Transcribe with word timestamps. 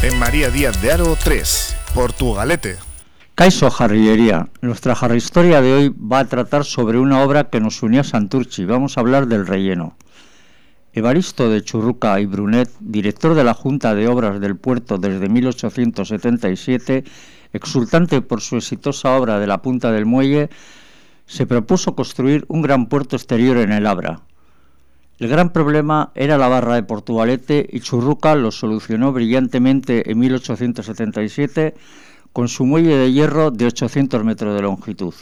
En 0.00 0.16
María 0.16 0.48
Díaz 0.48 0.80
de 0.80 0.92
Aro 0.92 1.16
3, 1.16 1.76
Portugalete. 1.92 2.76
Caiso 3.34 3.68
Jarrillería. 3.68 4.48
Nuestra 4.60 4.94
historia 5.16 5.60
de 5.60 5.72
hoy 5.72 5.88
va 5.88 6.20
a 6.20 6.24
tratar 6.24 6.64
sobre 6.64 7.00
una 7.00 7.20
obra 7.24 7.50
que 7.50 7.58
nos 7.58 7.82
unió 7.82 8.02
a 8.02 8.04
Santurchi. 8.04 8.64
Vamos 8.64 8.96
a 8.96 9.00
hablar 9.00 9.26
del 9.26 9.44
relleno. 9.44 9.96
Evaristo 10.92 11.50
de 11.50 11.64
Churruca 11.64 12.20
y 12.20 12.26
Brunet, 12.26 12.70
director 12.78 13.34
de 13.34 13.42
la 13.42 13.54
Junta 13.54 13.96
de 13.96 14.06
Obras 14.06 14.40
del 14.40 14.56
Puerto 14.56 14.98
desde 14.98 15.28
1877, 15.28 17.02
exultante 17.52 18.20
por 18.20 18.40
su 18.40 18.58
exitosa 18.58 19.16
obra 19.16 19.40
de 19.40 19.48
la 19.48 19.62
Punta 19.62 19.90
del 19.90 20.06
Muelle, 20.06 20.48
se 21.26 21.44
propuso 21.44 21.96
construir 21.96 22.44
un 22.46 22.62
gran 22.62 22.86
puerto 22.86 23.16
exterior 23.16 23.56
en 23.56 23.72
el 23.72 23.84
Abra. 23.84 24.20
El 25.18 25.26
gran 25.28 25.50
problema 25.50 26.12
era 26.14 26.38
la 26.38 26.46
barra 26.46 26.76
de 26.76 26.84
Portugalete 26.84 27.68
y 27.72 27.80
Churruca 27.80 28.36
lo 28.36 28.52
solucionó 28.52 29.12
brillantemente 29.12 30.12
en 30.12 30.18
1877 30.20 31.74
con 32.32 32.46
su 32.46 32.64
muelle 32.64 32.96
de 32.96 33.12
hierro 33.12 33.50
de 33.50 33.66
800 33.66 34.22
metros 34.22 34.54
de 34.54 34.62
longitud. 34.62 35.14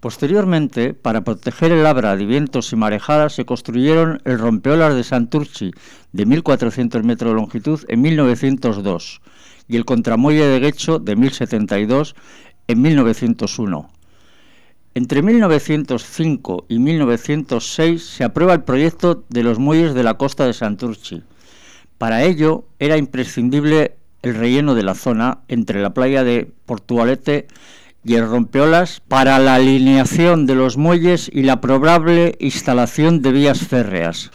Posteriormente, 0.00 0.94
para 0.94 1.24
proteger 1.24 1.72
el 1.72 1.84
Abra 1.84 2.16
de 2.16 2.24
vientos 2.24 2.72
y 2.72 2.76
marejadas, 2.76 3.34
se 3.34 3.44
construyeron 3.44 4.22
el 4.24 4.38
rompeolas 4.38 4.94
de 4.94 5.04
Santurchi 5.04 5.72
de 6.12 6.26
1.400 6.26 7.02
metros 7.02 7.32
de 7.32 7.36
longitud 7.36 7.80
en 7.88 8.00
1902 8.00 9.20
y 9.68 9.76
el 9.76 9.84
contramuelle 9.84 10.46
de 10.46 10.60
Guecho 10.60 10.98
de 10.98 11.16
1072 11.16 12.14
en 12.66 12.80
1901. 12.80 13.90
Entre 14.96 15.20
1905 15.20 16.64
y 16.70 16.78
1906 16.78 18.02
se 18.02 18.24
aprueba 18.24 18.54
el 18.54 18.62
proyecto 18.62 19.26
de 19.28 19.42
los 19.42 19.58
muelles 19.58 19.92
de 19.92 20.02
la 20.02 20.14
costa 20.14 20.46
de 20.46 20.54
Santurchi. 20.54 21.22
Para 21.98 22.24
ello 22.24 22.64
era 22.78 22.96
imprescindible 22.96 23.98
el 24.22 24.34
relleno 24.36 24.74
de 24.74 24.84
la 24.84 24.94
zona 24.94 25.40
entre 25.48 25.82
la 25.82 25.92
playa 25.92 26.24
de 26.24 26.50
Portugalete 26.64 27.46
y 28.04 28.14
el 28.14 28.26
rompeolas 28.26 29.02
para 29.06 29.38
la 29.38 29.56
alineación 29.56 30.46
de 30.46 30.54
los 30.54 30.78
muelles 30.78 31.28
y 31.30 31.42
la 31.42 31.60
probable 31.60 32.34
instalación 32.40 33.20
de 33.20 33.32
vías 33.32 33.58
férreas. 33.58 34.30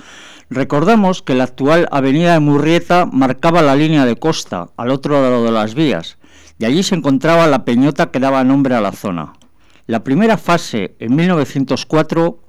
Recordamos 0.51 1.23
que 1.23 1.33
la 1.33 1.45
actual 1.45 1.87
avenida 1.91 2.33
de 2.33 2.39
Murrieta 2.39 3.07
marcaba 3.07 3.63
la 3.63 3.75
línea 3.75 4.05
de 4.05 4.15
costa, 4.15 4.69
al 4.77 4.91
otro 4.91 5.19
lado 5.23 5.43
de 5.43 5.51
las 5.53 5.73
vías, 5.73 6.19
y 6.59 6.65
allí 6.65 6.83
se 6.83 6.93
encontraba 6.93 7.47
la 7.47 7.65
peñota 7.65 8.11
que 8.11 8.19
daba 8.19 8.43
nombre 8.43 8.75
a 8.75 8.81
la 8.81 8.91
zona. 8.91 9.33
La 9.87 10.03
primera 10.03 10.37
fase, 10.37 10.95
en 10.99 11.15
1904, 11.15 12.39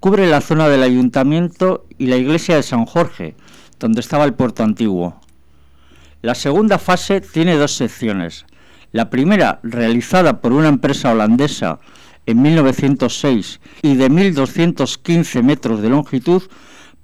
cubre 0.00 0.26
la 0.26 0.40
zona 0.40 0.68
del 0.68 0.82
ayuntamiento 0.82 1.86
y 1.98 2.06
la 2.06 2.16
iglesia 2.16 2.56
de 2.56 2.62
San 2.62 2.86
Jorge, 2.86 3.34
donde 3.78 4.00
estaba 4.00 4.24
el 4.24 4.34
puerto 4.34 4.62
antiguo. 4.62 5.20
La 6.22 6.34
segunda 6.34 6.78
fase 6.78 7.20
tiene 7.20 7.56
dos 7.56 7.76
secciones. 7.76 8.46
La 8.92 9.10
primera, 9.10 9.60
realizada 9.62 10.40
por 10.40 10.52
una 10.52 10.68
empresa 10.68 11.12
holandesa 11.12 11.78
en 12.26 12.42
1906 12.42 13.60
y 13.82 13.96
de 13.96 14.10
1.215 14.10 15.42
metros 15.42 15.82
de 15.82 15.90
longitud, 15.90 16.42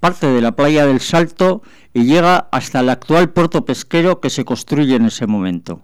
parte 0.00 0.26
de 0.26 0.40
la 0.40 0.52
playa 0.52 0.86
del 0.86 1.00
Salto 1.00 1.62
y 1.92 2.04
llega 2.04 2.48
hasta 2.50 2.80
el 2.80 2.88
actual 2.88 3.30
puerto 3.30 3.64
pesquero 3.64 4.20
que 4.20 4.30
se 4.30 4.44
construye 4.44 4.96
en 4.96 5.06
ese 5.06 5.26
momento. 5.26 5.80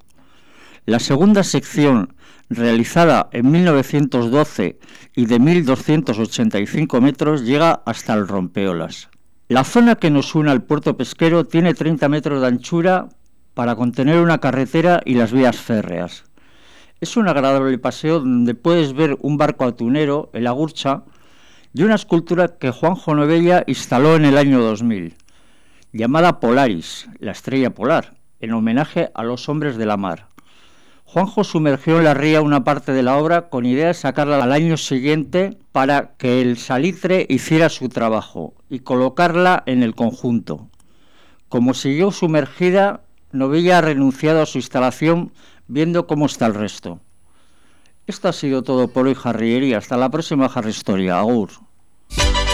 La 0.91 0.99
segunda 0.99 1.45
sección, 1.45 2.15
realizada 2.49 3.29
en 3.31 3.49
1912 3.49 4.81
y 5.15 5.27
de 5.27 5.41
1.285 5.41 7.01
metros, 7.01 7.45
llega 7.45 7.81
hasta 7.87 8.13
el 8.15 8.27
Rompeolas. 8.27 9.09
La 9.47 9.63
zona 9.63 9.95
que 9.95 10.11
nos 10.11 10.35
une 10.35 10.51
al 10.51 10.65
puerto 10.65 10.97
pesquero 10.97 11.47
tiene 11.47 11.75
30 11.75 12.09
metros 12.09 12.41
de 12.41 12.49
anchura 12.49 13.09
para 13.55 13.77
contener 13.77 14.19
una 14.19 14.39
carretera 14.39 15.01
y 15.05 15.15
las 15.15 15.31
vías 15.31 15.59
férreas. 15.59 16.25
Es 17.01 17.17
un 17.17 17.29
agradable 17.29 17.79
paseo 17.79 18.19
donde 18.19 18.57
puedes 18.57 18.93
ver 18.93 19.17
un 19.21 19.37
barco 19.37 19.67
atunero, 19.67 20.29
el 20.33 20.49
Agurcha, 20.49 21.05
y 21.73 21.85
una 21.85 21.95
escultura 21.95 22.59
que 22.59 22.73
Juanjo 22.73 23.15
Novella 23.15 23.63
instaló 23.69 24.17
en 24.17 24.25
el 24.25 24.37
año 24.37 24.61
2000, 24.61 25.15
llamada 25.93 26.41
Polaris, 26.41 27.09
la 27.21 27.31
estrella 27.31 27.71
polar, 27.71 28.17
en 28.41 28.55
homenaje 28.55 29.13
a 29.15 29.23
los 29.23 29.49
hombres 29.49 29.77
de 29.77 29.87
la 29.87 29.97
mar. 29.97 30.31
Juanjo 31.13 31.43
sumergió 31.43 31.99
en 31.99 32.05
la 32.05 32.15
ría 32.15 32.41
una 32.41 32.63
parte 32.63 32.93
de 32.93 33.03
la 33.03 33.17
obra 33.17 33.49
con 33.49 33.67
idea 33.67 33.89
de 33.89 33.95
sacarla 33.95 34.41
al 34.41 34.53
año 34.53 34.77
siguiente 34.77 35.59
para 35.73 36.13
que 36.19 36.41
el 36.41 36.57
salitre 36.57 37.27
hiciera 37.29 37.69
su 37.69 37.89
trabajo 37.89 38.55
y 38.69 38.79
colocarla 38.79 39.65
en 39.67 39.83
el 39.83 39.97
conjunto. 39.97 40.69
Como 41.49 41.75
siguió 41.75 42.13
sumergida, 42.13 43.01
Novilla 43.33 43.79
ha 43.79 43.81
renunciado 43.81 44.41
a 44.41 44.47
su 44.47 44.59
instalación 44.59 45.33
viendo 45.67 46.07
cómo 46.07 46.27
está 46.27 46.47
el 46.47 46.55
resto. 46.55 47.01
Esto 48.07 48.29
ha 48.29 48.33
sido 48.33 48.63
todo 48.63 48.87
por 48.87 49.09
hoy, 49.09 49.17
Jarriería. 49.17 49.79
Hasta 49.79 49.97
la 49.97 50.11
próxima 50.11 50.49
Jarri 50.49 50.71
Historia. 50.71 51.19
Agur. 51.19 51.51